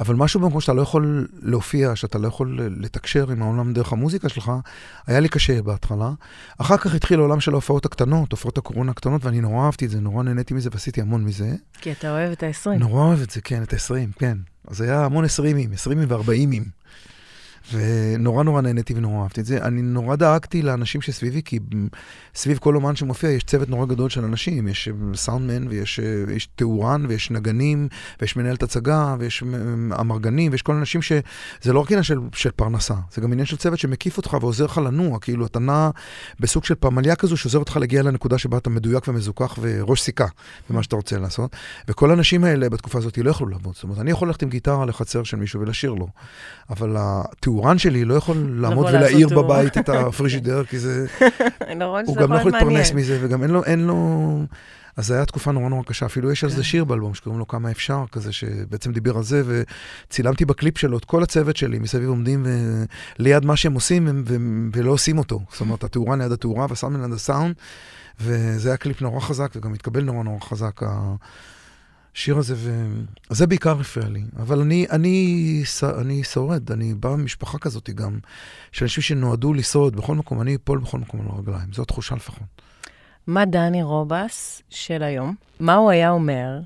אבל 0.00 0.14
משהו 0.14 0.40
במקום 0.40 0.60
שאתה 0.60 0.72
לא 0.72 0.82
יכול 0.82 1.28
להופיע, 1.42 1.96
שאתה 1.96 2.18
לא 2.18 2.28
יכול 2.28 2.60
לתקשר 2.80 3.30
עם 3.30 3.42
העולם 3.42 3.72
דרך 3.72 3.92
המוזיקה 3.92 4.28
שלך, 4.28 4.52
היה 5.06 5.20
לי 5.20 5.28
קשה 5.28 5.62
בהתחלה. 5.62 6.10
אחר 6.58 6.76
כך 6.76 6.94
התחיל 6.94 7.18
העולם 7.18 7.40
של 7.40 7.52
ההופעות 7.52 7.86
הקטנות, 7.86 8.32
הופעות 8.32 8.58
הקורונה 8.58 8.90
הקטנות, 8.90 9.24
ואני 9.24 9.40
נורא 9.40 9.66
אהבתי 9.66 9.84
את 9.84 9.90
זה, 9.90 10.00
נורא 10.00 10.22
נהניתי 10.22 10.54
מזה 10.54 10.70
ועשיתי 10.72 11.00
המון 11.00 11.24
מזה. 11.24 11.54
כי 11.80 11.92
אתה 11.92 12.10
אוהב 12.10 12.32
את 12.32 12.42
ה-20. 12.42 12.70
נורא 12.78 13.02
אוהב 13.02 13.20
את 13.22 13.30
זה, 13.30 13.40
כן, 13.40 13.62
את 13.62 13.72
ה-20, 13.72 14.18
כן. 14.18 14.38
אז 14.68 14.80
היה 14.80 15.04
המון 15.04 15.24
20ים, 15.24 15.88
20ים 15.88 16.08
ו-40ים. 16.08 16.64
ונורא 17.72 18.42
נורא 18.42 18.60
נהניתי 18.60 18.94
ונורא 18.96 19.22
אהבתי 19.22 19.40
את 19.40 19.46
זה. 19.46 19.62
אני 19.62 19.82
נורא 19.82 20.16
דאגתי 20.16 20.62
לאנשים 20.62 21.00
שסביבי, 21.00 21.42
כי 21.44 21.58
סביב 22.34 22.58
כל 22.58 22.76
אומן 22.76 22.96
שמופיע 22.96 23.30
יש 23.30 23.44
צוות 23.44 23.68
נורא 23.68 23.86
גדול 23.86 24.10
של 24.10 24.24
אנשים. 24.24 24.68
יש 24.68 24.88
סאונדמן, 25.14 25.68
ויש 25.68 26.00
יש 26.36 26.48
תאורן, 26.56 27.06
ויש 27.08 27.30
נגנים, 27.30 27.88
ויש 28.20 28.36
מנהלת 28.36 28.62
הצגה, 28.62 29.16
ויש 29.18 29.42
אמרגנים, 30.00 30.52
ויש 30.52 30.62
כל 30.62 30.74
אנשים 30.74 31.02
ש... 31.02 31.12
זה 31.62 31.72
לא 31.72 31.80
רק 31.80 31.90
עניין 31.90 32.02
של, 32.02 32.18
של 32.32 32.50
פרנסה, 32.50 32.94
זה 33.14 33.20
גם 33.20 33.32
עניין 33.32 33.46
של 33.46 33.56
צוות 33.56 33.78
שמקיף 33.78 34.16
אותך 34.16 34.36
ועוזר 34.40 34.64
לך 34.64 34.78
לנוע. 34.78 35.18
כאילו, 35.18 35.46
אתה 35.46 35.58
נע 35.58 35.90
בסוג 36.40 36.64
של 36.64 36.74
פמליה 36.80 37.16
כזו 37.16 37.36
שעוזר 37.36 37.58
אותך 37.58 37.76
להגיע 37.76 38.02
לנקודה 38.02 38.38
שבה 38.38 38.58
אתה 38.58 38.70
מדויק 38.70 39.08
ומזוכח 39.08 39.58
וראש 39.60 40.00
סיכה 40.02 40.26
במה 40.70 40.82
שאתה 40.82 40.96
רוצה 40.96 41.18
לעשות. 41.18 41.56
וכל 41.88 42.10
האנשים 42.10 42.44
האלה 42.44 42.68
בתקופה 42.70 42.98
הזאת 42.98 43.18
לא 43.18 43.30
יכלו 43.30 43.48
לעבוד. 43.48 43.74
זאת 43.74 43.84
אומרת, 43.84 43.98
אני 43.98 44.10
יכול 44.10 44.28
ללכת 44.28 44.42
עם 44.42 44.48
גיטרה 44.48 44.86
לחצר 44.86 45.22
של 45.22 45.36
מישהו 45.36 45.60
ולשיר 45.60 45.92
לו, 45.92 46.08
אבל 46.70 46.96
התאורן 46.98 47.51
שלי 47.78 48.04
לא 48.04 48.14
יכול 48.14 48.36
לעמוד 48.54 48.86
ולהעיר. 48.86 49.28
בבית 49.28 49.78
את 49.78 49.88
הפריג'ידר, 50.08 50.64
כי 50.64 50.78
זה... 50.78 51.06
הוא 52.06 52.16
גם 52.16 52.32
לא 52.32 52.38
יכול 52.38 52.52
להתפרנס. 52.52 52.92
מזה, 52.92 53.18
וגם 53.22 53.42
אין 53.42 53.50
לו, 53.50 53.64
אין 53.64 53.86
לו... 53.86 54.40
אז 54.96 55.06
זו 55.06 55.14
הייתה 55.14 55.26
תקופה 55.26 55.52
נורא 55.52 55.68
נורא 55.68 55.82
קשה. 55.82 56.06
אפילו 56.06 56.32
יש 56.32 56.44
על 56.44 56.50
זה 56.50 56.64
שיר 56.64 56.84
באלבום 56.84 57.14
שקוראים 57.14 57.38
לו 57.38 57.48
כמה 57.48 57.70
אפשר, 57.70 58.04
כזה 58.12 58.32
שבעצם 58.32 58.92
דיבר 58.92 59.16
על 59.16 59.22
זה, 59.22 59.42
וצילמתי 60.08 60.44
בקליפ 60.44 60.78
שלו 60.78 60.98
את 60.98 61.04
כל 61.04 61.22
הצוות 61.22 61.56
שלי 61.56 61.78
מסביב 61.78 62.08
עומדים 62.08 62.42
ו... 62.46 62.84
ליד 63.18 63.44
מה 63.44 63.56
שהם 63.56 63.72
עושים 63.72 64.06
ו... 64.06 64.10
ו... 64.24 64.36
ולא 64.72 64.90
עושים 64.90 65.18
אותו. 65.18 65.40
זאת 65.52 65.60
אומרת, 65.60 65.84
התאורה 65.84 66.16
ליד 66.16 66.32
התאורה 66.32 66.66
והסאונד 66.68 67.00
ליד 67.00 67.12
הסאונד, 67.12 67.54
וזה 68.20 68.68
היה 68.68 68.76
קליפ 68.76 69.02
נורא 69.02 69.20
חזק 69.20 69.52
וגם 69.56 69.74
התקבל 69.74 70.04
נורא 70.04 70.24
נורא 70.24 70.40
חזק. 70.40 70.80
השיר 72.14 72.38
הזה, 72.38 72.54
ו... 72.56 72.90
זה 73.30 73.46
בעיקר 73.46 73.80
הפריע 73.80 74.08
לי. 74.08 74.22
אבל 74.36 74.60
אני, 74.60 74.86
אני. 74.90 75.62
אני 76.00 76.24
שורד, 76.24 76.72
אני 76.72 76.94
בא 76.94 77.08
ממשפחה 77.16 77.58
כזאת 77.58 77.90
גם, 77.90 78.18
של 78.72 78.84
אנשים 78.84 79.02
שנועדו 79.02 79.54
לשרוד 79.54 79.96
בכל 79.96 80.14
מקום, 80.14 80.40
אני 80.40 80.54
אפול 80.54 80.78
בכל 80.78 80.98
מקום 80.98 81.20
על 81.20 81.26
הרגליים, 81.30 81.72
זו 81.72 81.82
התחושה 81.82 82.14
לפחות. 82.14 82.62
מה 83.26 83.44
דני 83.44 83.82
רובס 83.82 84.62
של 84.70 85.02
היום, 85.02 85.34
מה 85.60 85.74
הוא 85.74 85.90
היה 85.90 86.10
אומר 86.10 86.58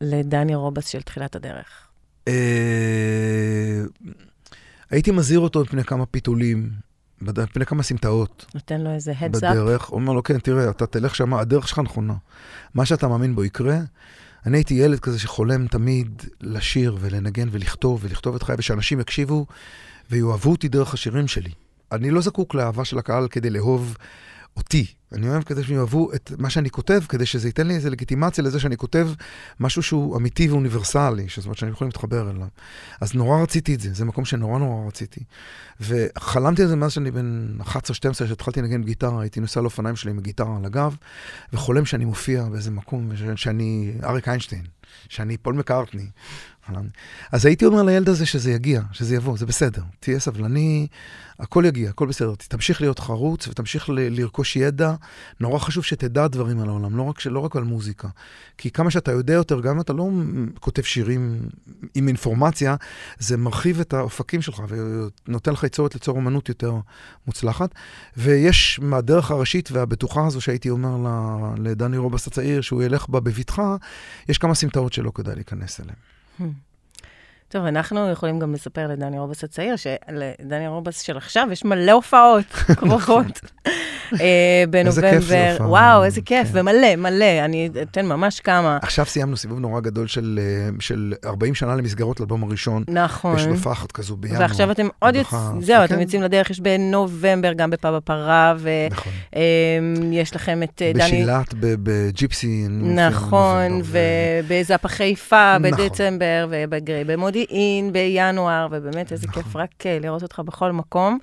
לדני 0.00 0.54
רובס 0.54 0.86
של 0.86 1.02
תחילת 1.02 1.36
הדרך? 1.36 1.88
אה, 2.28 3.82
הייתי 4.90 5.10
מזהיר 5.10 5.40
אותו 5.40 5.60
מפני 5.60 5.84
כמה 5.84 6.06
פיתולים, 6.06 6.70
מפני 7.20 7.66
כמה 7.66 7.82
סמטאות 7.82 8.46
נותן 8.54 8.80
לו 8.80 8.90
איזה 8.90 9.12
heads 9.12 9.24
up? 9.24 9.28
בדרך. 9.28 9.90
אומר 9.92 10.12
לו, 10.12 10.22
כן, 10.22 10.38
תראה, 10.38 10.70
אתה 10.70 10.86
תלך 10.86 11.14
שם, 11.14 11.34
הדרך 11.34 11.68
שלך 11.68 11.78
נכונה. 11.78 12.14
מה 12.74 12.86
שאתה 12.86 13.08
מאמין 13.08 13.34
בו 13.34 13.44
יקרה. 13.44 13.78
אני 14.46 14.56
הייתי 14.56 14.74
ילד 14.74 15.00
כזה 15.00 15.18
שחולם 15.18 15.66
תמיד 15.66 16.22
לשיר 16.40 16.96
ולנגן 17.00 17.48
ולכתוב 17.50 18.00
ולכתוב 18.02 18.34
את 18.34 18.42
חיי, 18.42 18.56
ושאנשים 18.58 19.00
יקשיבו 19.00 19.46
ויאהבו 20.10 20.50
אותי 20.50 20.68
דרך 20.68 20.94
השירים 20.94 21.28
שלי. 21.28 21.50
אני 21.92 22.10
לא 22.10 22.20
זקוק 22.20 22.54
לאהבה 22.54 22.84
של 22.84 22.98
הקהל 22.98 23.28
כדי 23.28 23.50
לאהוב 23.50 23.96
אותי. 24.56 24.86
אני 25.12 25.28
אוהב 25.28 25.42
כדי 25.42 25.64
שהם 25.64 25.76
יאהבו 25.76 26.12
את 26.14 26.32
מה 26.38 26.50
שאני 26.50 26.70
כותב, 26.70 27.00
כדי 27.08 27.26
שזה 27.26 27.48
ייתן 27.48 27.66
לי 27.66 27.74
איזו 27.74 27.90
לגיטימציה 27.90 28.44
לזה 28.44 28.60
שאני 28.60 28.76
כותב 28.76 29.08
משהו 29.60 29.82
שהוא 29.82 30.16
אמיתי 30.16 30.48
ואוניברסלי, 30.48 31.26
זאת 31.36 31.44
אומרת 31.44 31.58
שאני 31.58 31.70
יכול 31.70 31.86
להתחבר 31.86 32.30
אליו. 32.30 32.46
אז 33.00 33.14
נורא 33.14 33.42
רציתי 33.42 33.74
את 33.74 33.80
זה, 33.80 33.94
זה 33.94 34.04
מקום 34.04 34.24
שנורא 34.24 34.58
נורא 34.58 34.86
רציתי. 34.86 35.20
וחלמתי 35.80 36.62
על 36.62 36.68
זה 36.68 36.76
מאז 36.76 36.92
שאני 36.92 37.10
בן 37.10 37.56
11-12, 37.60 37.72
שהתחלתי 38.14 38.62
לנגן 38.62 38.82
גיטרה, 38.82 39.20
הייתי 39.20 39.40
נוסע 39.40 39.60
על 39.60 39.66
אופניים 39.66 39.96
שלי 39.96 40.10
עם 40.10 40.20
גיטרה 40.20 40.56
על 40.56 40.64
הגב, 40.64 40.96
וחולם 41.52 41.84
שאני 41.84 42.04
מופיע 42.04 42.44
באיזה 42.44 42.70
מקום, 42.70 43.10
שאני 43.36 43.92
אריק 44.04 44.28
איינשטיין, 44.28 44.64
שאני 45.08 45.36
פול 45.36 45.54
מקארטני. 45.54 46.06
אז 47.32 47.46
הייתי 47.46 47.64
אומר 47.64 47.82
לילד 47.82 48.08
הזה 48.08 48.26
שזה 48.26 48.52
יגיע, 48.52 48.82
שזה 48.92 49.16
יבוא, 49.16 49.36
זה 49.36 49.46
בסדר. 49.46 49.82
תהיה 50.00 50.18
סבלני, 50.18 50.86
הכל 51.38 51.64
יגיע, 51.66 51.90
הכל 51.90 52.06
בסדר. 52.06 52.34
תמשיך 52.34 52.80
להיות 52.80 52.98
חרוץ 52.98 53.48
ותמשיך 53.48 53.90
ל- 53.90 54.20
לרכוש 54.20 54.56
ידע. 54.56 54.94
נורא 55.40 55.58
חשוב 55.58 55.84
שתדע 55.84 56.26
דברים 56.26 56.60
על 56.60 56.68
העולם, 56.68 56.96
לא 56.96 57.02
רק, 57.02 57.26
לא 57.26 57.40
רק 57.40 57.56
על 57.56 57.64
מוזיקה. 57.64 58.08
כי 58.58 58.70
כמה 58.70 58.90
שאתה 58.90 59.12
יודע 59.12 59.32
יותר, 59.32 59.60
גם 59.60 59.74
אם 59.74 59.80
אתה 59.80 59.92
לא 59.92 60.10
כותב 60.60 60.82
שירים 60.82 61.38
עם 61.94 62.08
אינפורמציה, 62.08 62.76
זה 63.18 63.36
מרחיב 63.36 63.80
את 63.80 63.94
האופקים 63.94 64.42
שלך 64.42 64.62
ונותן 64.68 65.52
לך 65.52 65.64
יצורת 65.64 65.94
ליצור 65.94 66.16
אומנות 66.16 66.48
יותר 66.48 66.74
מוצלחת. 67.26 67.74
ויש 68.16 68.80
מהדרך 68.82 69.30
הראשית 69.30 69.72
והבטוחה 69.72 70.26
הזו 70.26 70.40
שהייתי 70.40 70.70
אומר 70.70 70.96
לדני 71.58 71.96
רובס 71.96 72.26
הצעיר, 72.26 72.60
שהוא 72.60 72.82
ילך 72.82 73.08
בה 73.08 73.20
בבטחה, 73.20 73.76
יש 74.28 74.38
כמה 74.38 74.54
סמטאות 74.54 74.83
שלא 74.92 75.12
כדאי 75.14 75.34
להיכנס 75.34 75.80
אליהן. 75.80 75.98
טוב, 77.48 77.64
אנחנו 77.64 78.10
יכולים 78.10 78.38
גם 78.38 78.54
לספר 78.54 78.86
לדני 78.86 79.18
רובס 79.18 79.44
הצעיר, 79.44 79.76
שלדני 79.76 80.68
רובס 80.68 81.00
של 81.00 81.16
עכשיו 81.16 81.48
יש 81.52 81.64
מלא 81.64 81.92
הופעות 81.92 82.46
קרובות. 82.78 83.40
אה, 84.20 84.64
בנובמבר. 84.70 85.10
כיף 85.10 85.22
זה 85.22 85.52
הופעה. 85.52 85.68
וואו, 85.68 86.04
איזה 86.04 86.20
כיף, 86.20 86.52
כן. 86.52 86.58
ומלא, 86.58 86.96
מלא, 86.96 87.44
אני 87.44 87.70
אתן 87.82 88.06
ממש 88.06 88.40
כמה. 88.40 88.78
עכשיו 88.82 89.06
סיימנו 89.06 89.36
סיבוב 89.36 89.58
נורא 89.58 89.80
גדול 89.80 90.06
של, 90.06 90.40
אה, 90.42 90.68
של 90.80 91.14
40 91.24 91.54
שנה 91.54 91.74
למסגרות 91.76 92.20
לאלבום 92.20 92.42
הראשון. 92.42 92.84
נכון. 92.88 93.36
יש 93.38 93.44
הופעה 93.44 93.72
אחת 93.72 93.92
כזו 93.92 94.16
בינואר. 94.16 94.40
ועכשיו 94.40 94.70
אתם 94.70 94.88
עוד 94.98 95.14
יוצאים, 95.14 95.60
זהו, 95.60 95.84
אתם 95.84 95.94
כן. 95.94 96.00
יוצאים 96.00 96.22
לדרך, 96.22 96.50
יש 96.50 96.60
בנובמבר 96.60 97.52
גם 97.52 97.70
בפאב 97.70 97.94
הפרה, 97.94 98.54
נכון. 98.90 99.12
ויש 100.10 100.36
לכם 100.36 100.62
את 100.62 100.82
אה, 100.82 100.92
דני... 100.94 101.04
בשילת, 101.04 101.54
בג'יפסי. 101.60 102.66
נכון, 102.68 103.68
בנובמבר, 103.68 103.98
ובזאפה 104.48 104.88
חיפה 104.88 105.58
נכון. 105.58 105.70
בדצמבר, 105.70 106.46
ובגרי 106.50 107.04
במודיעין 107.44 107.92
בינואר, 107.92 108.66
ובאמת 108.70 109.12
איזה. 109.12 109.26
כיף 109.28 109.56
רק 109.56 109.86
אה, 109.86 109.98
לראות 110.00 110.22
אותך 110.22 110.38
בכל 110.44 110.72
מקום. 110.72 111.18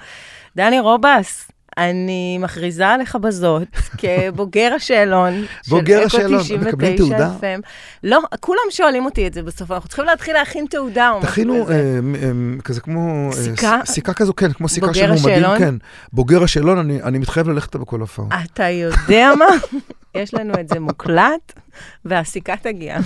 דני 0.55 0.79
רובס, 0.79 1.51
אני 1.77 2.37
מכריזה 2.37 2.87
עליך 2.87 3.15
בזאת 3.15 3.67
כבוגר 3.99 4.73
השאלון 4.75 5.45
בוגר 5.67 6.07
של 6.07 6.17
השאלון, 6.17 6.33
אקו 6.33 6.43
99 6.43 6.67
מקבלים 6.67 6.97
תעודה? 6.97 7.31
FM. 7.41 7.61
לא, 8.03 8.19
כולם 8.39 8.61
שואלים 8.69 9.05
אותי 9.05 9.27
את 9.27 9.33
זה 9.33 9.43
בסוף, 9.43 9.71
אנחנו 9.71 9.89
צריכים 9.89 10.05
להתחיל 10.05 10.33
להכין 10.33 10.65
תעודה 10.69 11.11
או 11.11 11.19
משהו 11.19 11.31
תכינו 11.31 11.65
כזה. 11.65 11.73
אה, 11.73 11.99
אה, 12.23 12.61
כזה 12.63 12.81
כמו... 12.81 13.29
סיכה? 13.33 13.79
סיכה 13.85 14.13
כזו, 14.13 14.35
כן, 14.35 14.53
כמו 14.53 14.69
סיכה 14.69 14.93
של 14.93 15.07
מועמדים, 15.07 15.31
השאלון? 15.31 15.59
כן. 15.59 15.75
בוגר 16.13 16.43
השאלון, 16.43 16.77
אני 16.77 17.03
אני 17.03 17.17
מתחייב 17.17 17.49
ללכת 17.49 17.75
בכל 17.75 17.99
הופעה. 17.99 18.25
אתה 18.53 18.69
יודע 18.69 19.31
מה? 19.39 19.45
יש 20.21 20.33
לנו 20.33 20.53
את 20.59 20.69
זה 20.69 20.79
מוקלט, 20.79 21.53
והסיכה 22.05 22.55
תגיע. 22.57 22.97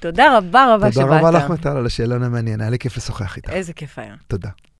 תודה 0.00 0.38
רבה 0.38 0.74
רבה 0.74 0.92
שבאת. 0.92 1.04
תודה 1.04 1.18
רבה 1.18 1.30
לך, 1.30 1.50
מטל, 1.50 1.76
על 1.76 1.86
השאלון 1.86 2.22
המעניין, 2.22 2.60
היה 2.60 2.70
לי 2.70 2.78
כיף 2.78 2.96
לשוחח 2.96 3.36
איתך. 3.36 3.50
איזה 3.50 3.72
כיף 3.72 3.98
היה. 3.98 4.14
תודה. 4.28 4.48